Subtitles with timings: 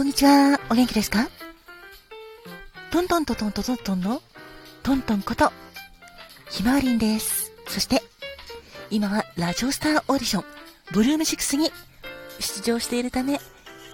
[0.00, 0.58] こんにちは。
[0.70, 1.28] お元気ですか？
[2.90, 4.22] トントントントントントンの
[4.82, 5.52] トントンこと、
[6.48, 7.52] ひまわりんです。
[7.68, 8.02] そして、
[8.88, 10.44] 今はラジオスターオーディション、
[10.92, 11.70] ブルーム6に
[12.38, 13.38] 出場しているため、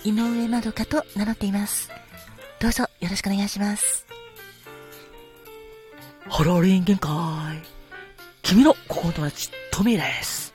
[0.05, 1.91] 井上まどかと名乗っています。
[2.61, 4.07] どうぞよろしくお願いします。
[6.29, 7.11] ハローリン限界。
[8.43, 10.55] 君の心の友達、トミーです。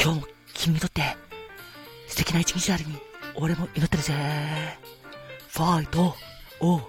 [0.00, 1.02] 今日も君にとって
[2.06, 2.96] 素敵な一日であるに、
[3.36, 4.12] 俺も祈ってるぜ。
[5.48, 6.14] ファイト、
[6.60, 6.80] おう。
[6.80, 6.86] フ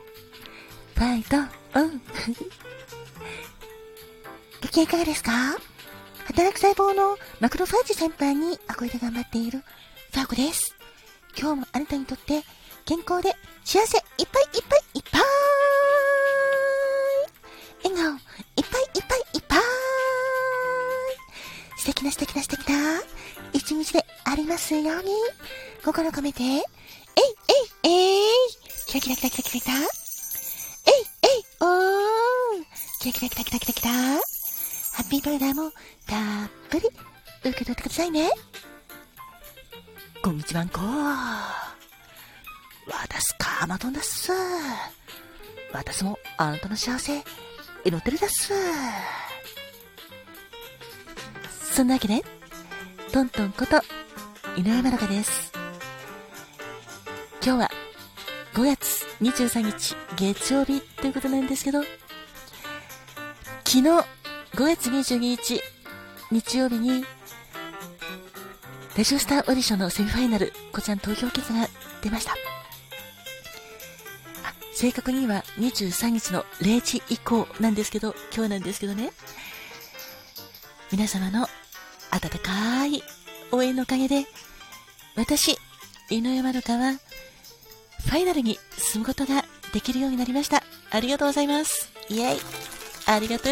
[1.01, 1.37] ァイト、
[1.79, 1.91] おう。
[4.61, 5.31] ご機嫌いかがですか？
[6.25, 10.75] 働く細胞のマクロファージ先輩に憧れで頑張っているファーコです。
[11.37, 12.43] 今日もあなたにとって
[12.85, 13.31] 健康で
[13.63, 15.21] 幸せいっぱいいっぱいいっぱい
[17.83, 18.19] 笑顔いっ
[18.55, 19.59] ぱいいっぱいいっぱい
[21.77, 23.01] 素敵な素敵な素敵な
[23.53, 25.11] 一日でありますように。
[25.83, 26.43] 心込めて。
[26.43, 26.59] えい
[27.83, 28.27] えいえい。
[28.87, 29.75] キラキラキラキラキラキラ。
[29.75, 29.83] えい
[31.23, 31.43] えい。
[31.61, 32.63] おー
[33.01, 33.91] キラキラキラキラキラキラ。
[33.91, 35.71] ハッピーパウダーも
[36.07, 36.89] たっぷり
[37.43, 38.29] 受け取ってくださいね。
[40.23, 40.79] こんにちはんこ
[42.87, 44.31] 私かまどんだっす。
[45.73, 47.21] 私もあなたの幸せ、
[47.83, 48.53] 祈ってるだっす。
[51.75, 52.23] そんなわけで、
[53.11, 53.77] トントンこと、
[54.57, 55.51] 井上まどかです。
[57.43, 57.71] 今日は
[58.53, 61.81] 5月23日月曜日ということなんですけど、
[63.63, 64.05] 昨日5
[64.53, 65.61] 月22日
[66.31, 67.05] 日曜日に、
[68.97, 71.67] レジオスターオーディションのセミファイナル、こちらの投票結果が
[72.01, 72.35] 出ました。
[74.73, 79.11] 正確には23日の0時以降なんですけど、今日なんですけどね。
[80.91, 81.47] 皆様の
[82.25, 83.03] 温かい
[83.51, 84.25] 応援のおかげで、
[85.15, 85.57] 私、
[86.09, 86.93] 井上まどかは、
[88.05, 90.63] ファイナルに進むことができるようになりました。
[90.89, 91.91] ありがとうございます。
[92.09, 92.39] イェイ
[93.05, 93.51] ありがとう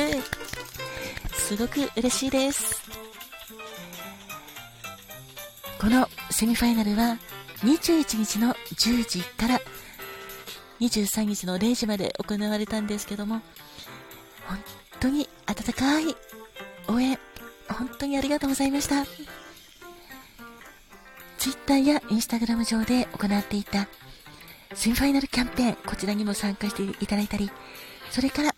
[1.34, 2.82] すごく嬉しいです。
[5.80, 7.18] このセミファイナルは
[7.64, 9.62] 21日の10時から
[10.80, 13.42] 23日の0時まで行われたんですけども、
[14.48, 14.60] 本
[15.00, 16.16] 当に温かい
[16.88, 17.20] 応援、
[17.70, 19.06] 本当にありがとうございました。
[21.38, 23.88] Twitter や Instagram 上で行っていた
[24.76, 27.52] セミファイナルキャンペーン、こちらにも参加していただいたり、
[28.12, 28.56] それから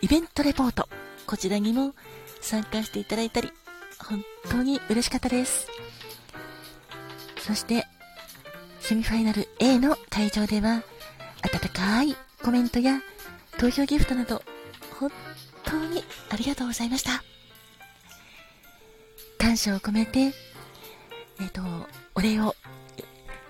[0.00, 0.88] イベントレポート、
[1.26, 1.94] こちらにも
[2.40, 3.52] 参加していただいたり、
[3.98, 5.66] 本当に嬉しかったです。
[7.38, 7.86] そして、
[8.80, 10.82] セミファイナル A の会場では、
[11.42, 13.00] 温かいコメントや
[13.58, 14.42] 投票ギフトなど、
[14.98, 15.10] 本
[15.64, 17.22] 当にありがとうございました。
[19.54, 21.62] 感謝を込めて、えっ、ー、と、
[22.16, 22.56] お礼を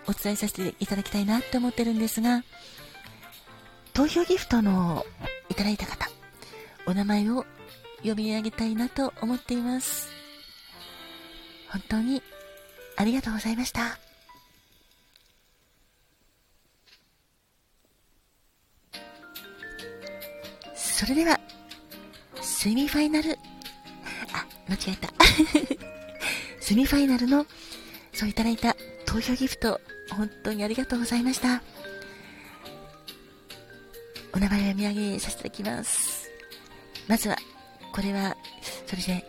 [0.07, 2.45] お伝えさせていただきたいなって思ってるんですが、
[3.95, 5.07] 投票ギフトの
[5.49, 6.11] いただいた方、
[6.87, 7.47] お名前を
[8.03, 10.11] 読み上げたいなと思っています。
[11.71, 12.23] 本当に
[12.97, 13.99] ありがとうございました。
[20.75, 21.41] それでは、
[22.43, 23.39] セミファイナル、
[24.69, 25.09] 間違えた。
[26.61, 27.47] セミファイナルの、
[28.13, 29.81] そういただいた投票ギフト、
[30.11, 31.63] 本当にありがとうございました。
[34.33, 36.31] お名前を読み上げさせていただきます。
[37.07, 37.37] まずは、
[37.93, 38.37] これは、
[38.87, 39.25] それで、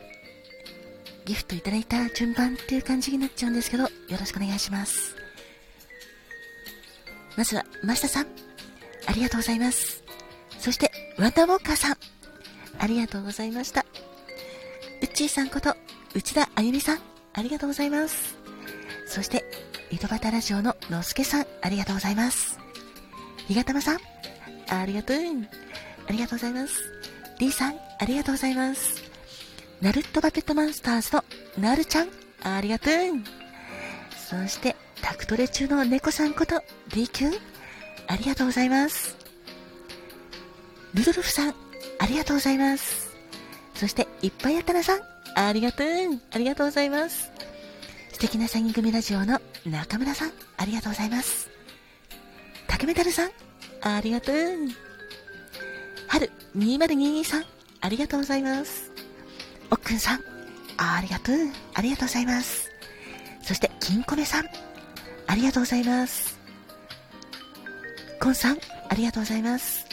[1.25, 5.15] ギフトいただいた順番っていう感じになっちゃうんですけど、よろしくお願いします。
[7.35, 8.27] まずは、マシタさん、
[9.05, 10.03] ありがとうございます。
[10.59, 11.97] そして、ワンダウォーカーさん、
[12.79, 13.84] ありがとうございました。
[15.15, 15.73] ちーさんこと、
[16.13, 16.99] 内田あゆみさん、
[17.31, 18.35] ありがとうございます。
[19.07, 19.45] そして、
[19.89, 22.59] 井戸端ラジオののすけさん、ありがとうございます。
[23.47, 23.99] ひがたまさん、
[24.67, 25.17] ありがとう。
[25.17, 26.81] ありがとうございます。
[27.39, 29.03] D さん、ありがとうございます。
[29.79, 31.23] ナルットバペットマンスターズの
[31.59, 32.09] なるちゃん、
[32.43, 32.93] ありがとう。
[34.17, 37.39] そして、タクトレ中の猫さんこと D キュン、
[38.07, 39.15] ありがとうございます。
[40.93, 41.55] ルドルフさん、
[41.99, 43.04] ありがとうございます。
[43.75, 44.99] そして、いっぱいあったなさん、
[45.35, 45.87] ありがとう。
[46.31, 47.31] ありがとうございます。
[48.11, 51.49] 素敵な詐欺組ラジオの中村さん、ありがとうございます。
[52.67, 53.31] 竹メタルさん、
[53.81, 54.35] ありがとう。
[56.07, 57.43] 春2022さん、
[57.81, 58.91] ありがとうございます。
[59.69, 60.21] おっくんさん、
[60.77, 61.35] ありがとう。
[61.73, 62.71] ありがとうございます。
[63.43, 64.45] そして、金米さん、
[65.27, 66.39] ありがとうございます。
[68.21, 68.57] コンさん、
[68.89, 69.85] ありがとうございます。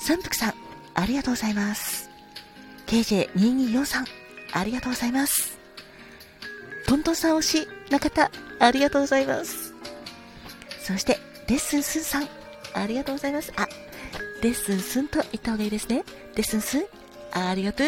[0.00, 0.54] 三福さん、
[0.94, 2.07] ありがとうございます。
[2.88, 4.06] KJ224 さん、
[4.52, 5.58] ありがとうございます。
[6.86, 9.74] トントンさん推しな方、ありがとうございます。
[10.82, 12.28] そして、レッスンスンさん、
[12.72, 13.52] ありがとうございます。
[13.56, 13.68] あ、
[14.42, 16.02] レッスンスンと言った方がいいですね。
[16.34, 16.86] レッスンスン、
[17.32, 17.86] ありがとう。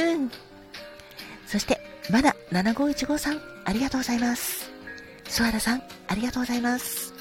[1.47, 1.81] そして、
[2.11, 4.71] まだ7515さん、ありがとうございます。
[5.31, 7.15] ソアラさん、ありがとうございます。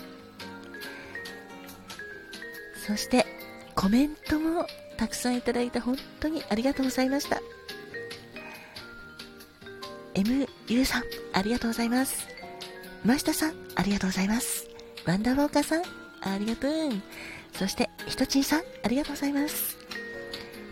[2.86, 3.26] そして、
[3.74, 4.68] コメントも
[4.98, 7.40] たくさんいただいて本当にありがとうございました。
[10.20, 12.28] MU さん、ありがとうございます。
[13.06, 14.68] 真下さん、ありがとうございます。
[15.06, 15.84] ワンダーウォーカーさん、
[16.22, 16.72] ありがとう。
[17.54, 19.78] そして、ひとちんさん、ありがとうございます。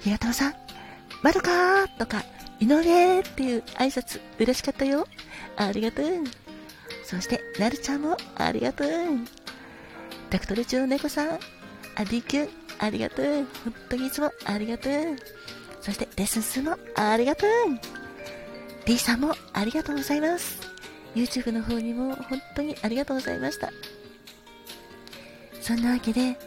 [0.01, 0.53] ひがたおさん、
[1.23, 2.25] まどかーとか、
[2.59, 5.07] 井上っていう挨拶、嬉しかったよ。
[5.55, 6.05] ありがとう。
[7.05, 8.88] そして、なるちゃんも、ありがとう。
[10.29, 11.39] ダクトル中の猫さん、
[11.95, 13.25] あ、D キュン、ありがとう。
[13.63, 14.93] 本当にいつもありがとう。
[15.79, 17.96] そして、レッスン数もありがとう。
[18.88, 20.62] D さんもありがとうございます。
[21.13, 23.69] YouTube の方にも本当にありがとうございました。
[25.60, 26.39] そんなわけで、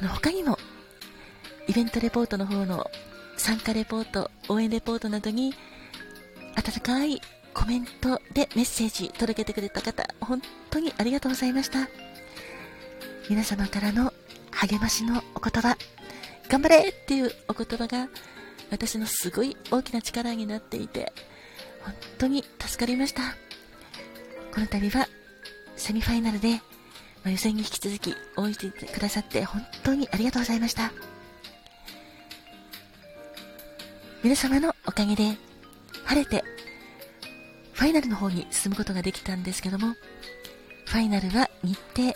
[0.00, 0.58] 他にも、
[1.68, 2.90] イベントレポートの方の
[3.36, 5.54] 参加レポート、応援レポートなどに、
[6.54, 7.20] 温かい
[7.52, 10.40] コメントでメッセージ届けてくれた方、本
[10.70, 11.90] 当にありがとうございました。
[13.28, 14.14] 皆様からの
[14.50, 15.76] 励ましのお言葉、
[16.48, 18.08] 頑張れっていうお言葉が
[18.70, 21.12] 私のすごい大きな力になっていて、
[21.86, 23.22] 本当に助かりました。
[24.52, 25.08] この度は
[25.76, 26.60] セミファイナルで、ま
[27.26, 30.92] あ予選に引き続き応援してくださって本当にありがとうございました。
[34.22, 35.36] 皆様のおかげで
[36.04, 36.42] 晴れて
[37.74, 39.94] ファイナルの方に進むことができたんですけども、
[40.86, 42.12] ファイナルは日程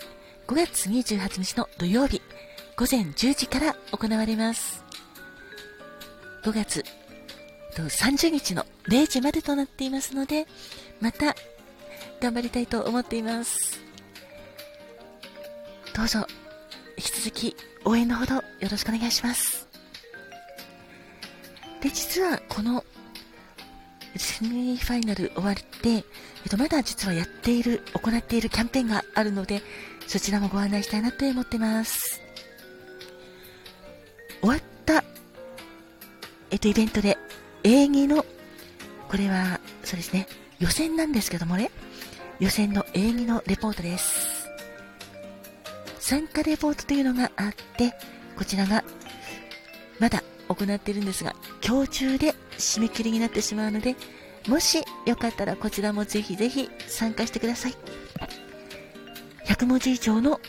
[0.47, 2.21] 5月28日の土曜日
[2.75, 4.83] 午前10時から行われます。
[6.43, 6.83] 5月
[7.71, 10.47] と30日の0時までとなっていますので、
[10.99, 11.35] また
[12.19, 13.81] 頑張りたいと思っています。
[15.95, 16.25] どうぞ、
[16.97, 19.67] 引き続き応援のほどよろしくお願いします。
[21.81, 22.83] で、実はこの
[24.15, 26.03] セミファイナル終わって、えっ
[26.49, 29.61] と、まだ実はやっている、行っているキャンペーンがあるので、
[30.07, 32.21] そちらもご案内したいなと思ってます。
[34.41, 35.03] 終わった、
[36.49, 37.17] えっと、イベントで、
[37.63, 38.25] 演技の、
[39.09, 40.27] これは、そうですね、
[40.59, 41.71] 予選なんですけどもね、
[42.39, 44.49] 予選の演技のレポートです。
[45.99, 47.93] 参加レポートというのがあって、
[48.35, 48.83] こちらが、
[49.99, 51.35] まだ行っているんですが、
[51.65, 53.95] 今日中で締め切りになってしまうので、
[54.47, 57.75] もしよかったらこちらもぜひぜひ参加してください。
[59.45, 60.39] 100文字以上の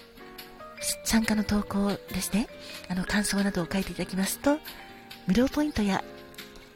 [1.05, 2.49] 参加の投稿ですね。
[2.89, 4.59] あの、感想などを書いていただきますと、
[5.27, 6.03] 無料ポイントや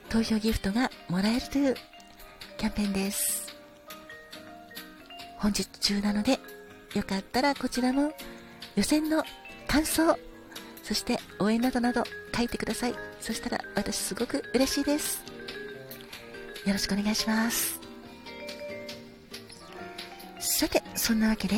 [0.09, 1.75] 投票ギフトがもらえるという
[2.57, 3.55] キャンペーンです。
[5.39, 6.39] 本日中なので、
[6.95, 8.13] よかったらこちらも
[8.75, 9.25] 予選の
[9.67, 10.17] 感想、
[10.83, 12.05] そして応援などなど
[12.35, 12.95] 書いてください。
[13.21, 15.23] そしたら私すごく嬉しいです。
[16.65, 17.81] よろしくお願いします。
[20.39, 21.57] さて、そんなわけで、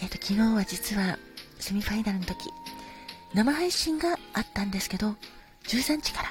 [0.00, 1.18] えっ、と、昨日は実は
[1.58, 2.50] セミファイナルの時、
[3.34, 5.14] 生配信があったんですけど、
[5.64, 6.27] 13時から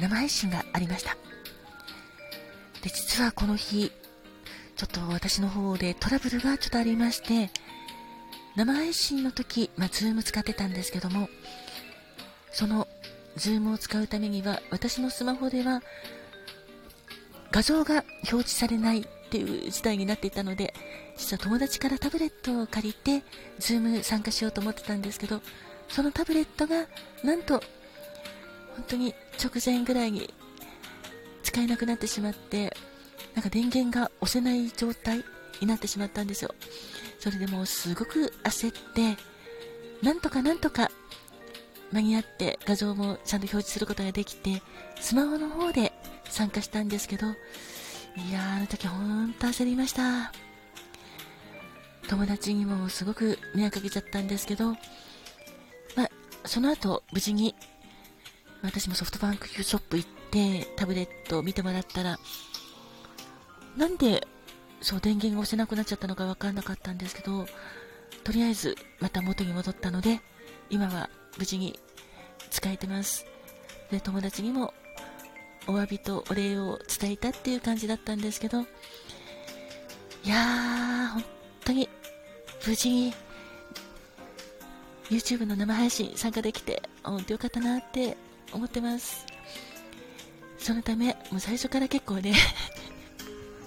[0.00, 1.16] 生配信がありました。
[2.82, 3.90] で、実はこの日、
[4.76, 7.50] ちょっと私の方でトラブルがちょっとありまして、
[8.56, 11.28] 生配信の時、まあ、 Zoom 使ってたんですけども、
[12.52, 12.88] その
[13.36, 15.82] Zoom を使うためには、私のスマホでは
[17.50, 20.74] 画像が表示されないっていう事態になっていたので、
[21.16, 23.24] 実は友達からタブレットを借りて、
[23.58, 25.40] Zoom 参加しようと思ってたんですけど、
[25.88, 26.86] そのタブレットが、
[27.24, 27.62] なんと、
[28.78, 30.32] 本当に直前ぐらいに
[31.42, 32.76] 使えなくなってしまって、
[33.34, 35.24] なんか電源が押せない状態
[35.60, 36.54] になってしまったんですよ。
[37.18, 39.16] それでもうすごく焦って、
[40.02, 40.90] なんとかなんとか
[41.90, 44.62] 間に合って画像もちゃんと表示することができて、
[45.00, 45.92] スマホの方で
[46.28, 50.32] 参加したんですけど、いやー、あの時ほんと焦りました。
[52.08, 54.70] 友達にもすごく迷惑かけちゃったんですけど、
[55.96, 56.10] まあ、
[56.46, 57.54] その後、無事に、
[58.62, 62.18] 私もソフトバンクショップ行って、タブレットを見てもらったら、
[63.76, 64.26] なんで、
[64.80, 67.46] そう、電源が押せなくなっちゃったのかわかんなかったんですけど、
[68.24, 70.20] とりあえず、また元に戻ったので、
[70.70, 71.78] 今は無事に
[72.50, 73.26] 使えてます。
[73.90, 74.74] で、友達にも、
[75.66, 78.64] お詫びとお礼を伝えたっていう感じだったんですけど、い
[80.24, 81.24] やー、本
[81.64, 81.88] 当に、
[82.66, 83.14] 無事に、
[85.10, 88.16] YouTube の生配信参加できて、本当よかったなって
[88.52, 89.26] 思ってます。
[90.58, 92.34] そのため、もう最初から結構ね、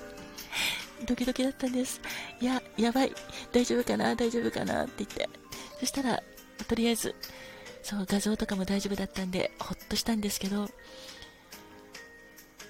[1.07, 2.01] ドキドキだったんです。
[2.39, 3.13] いや、やばい、
[3.51, 4.83] 大丈夫かな、大丈夫かな？
[4.83, 5.29] って言って。
[5.79, 6.21] そしたら、
[6.67, 7.15] とりあえず、
[7.83, 10.69] そう、画像とかも大丈夫だったんで、ほっとしたんですけど、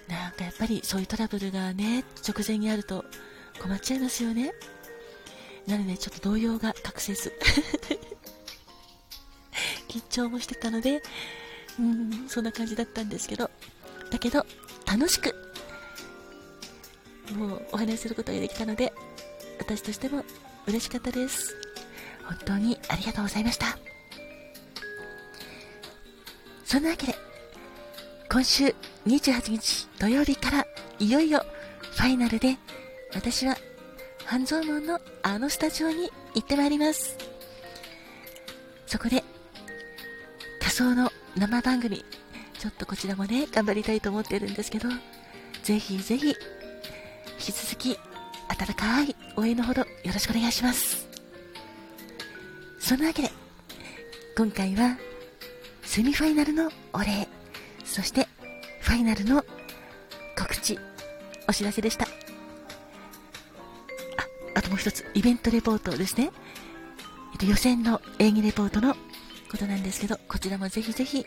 [0.08, 3.04] なんかやっぱりそういうトラブルがね、直前にあると
[3.60, 4.52] 困っちゃいますよね。
[5.66, 7.32] なので、ちょっと動揺が隠せず
[9.88, 11.02] 緊張もしてたので、
[11.78, 13.50] うん、そんな感じだったんですけど、
[14.10, 14.44] だけど、
[14.86, 15.34] 楽しく、
[17.34, 18.92] もうお話しすることができたので、
[19.58, 20.24] 私としても
[20.66, 21.56] 嬉しかったです。
[22.24, 23.78] 本当にありがとうございました。
[26.64, 27.14] そんなわけで、
[28.30, 28.74] 今週
[29.06, 30.66] 28日土曜日から
[30.98, 31.44] いよいよ
[31.80, 32.56] ファイナルで
[33.14, 33.56] 私は
[34.24, 37.18] 半蔵門のあのスタジオに行ってまいります。
[38.86, 39.22] そこで
[40.60, 42.04] 仮想の生番組、
[42.58, 44.88] ちょっとこちらもね、頑張りたいと思ってるんですけど、
[45.62, 46.34] ぜひぜひ引
[47.38, 47.98] き続き
[48.48, 51.08] 温かい応援のほどよろしくお願いします。
[52.78, 53.30] そんなわけで、
[54.36, 54.98] 今回は
[55.82, 57.28] セミファイナルのお礼、
[57.84, 58.28] そして
[58.80, 59.44] ファイナルの
[60.38, 60.78] 告知、
[61.48, 62.04] お知らせでした。
[62.04, 62.08] あ、
[64.54, 66.30] あともう一つ、イベントレポートですね。
[67.42, 68.94] 予選の演技レポートの
[69.52, 71.24] ことなんですけど、こちらもぜひぜひ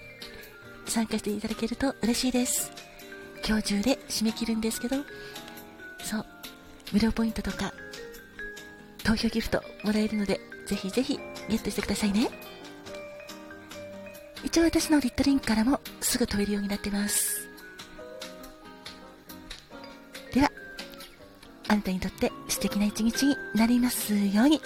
[0.87, 2.71] 参加していただけると嬉しいです。
[3.47, 4.97] 今日中で締め切るんですけど、
[6.03, 6.25] そう、
[6.91, 7.71] 無料ポイントとか、
[9.03, 12.29] 投票ギフトもらえるので、ぜひぜひゲットしてくださいね。
[14.43, 17.47] 一応私のリットリンクからもすぐ飛べるようになってます。
[20.33, 20.51] では、
[21.67, 24.59] あなたにとって素敵な一日になりますように。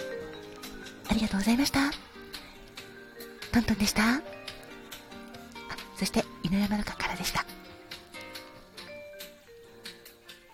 [1.10, 2.09] ありがとうございました。
[3.52, 4.22] トントンでした。
[5.98, 7.46] そして、犬山のかからでした。